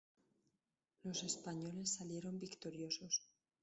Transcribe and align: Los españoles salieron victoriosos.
Los 1.03 1.21
españoles 1.21 1.93
salieron 1.93 2.39
victoriosos. 2.39 3.21